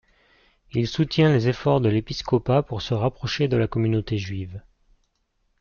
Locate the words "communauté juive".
3.67-4.63